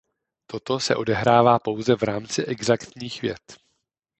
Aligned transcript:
Toto 0.47 0.79
se 0.79 0.95
odehrává 0.95 1.59
pouze 1.59 1.95
v 1.95 2.03
rámci 2.03 2.45
exaktních 2.45 3.21
věd. 3.21 3.55